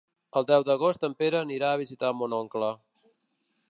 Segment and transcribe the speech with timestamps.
[0.39, 2.77] El deu d'agost en Pere anirà a visitar mon oncle.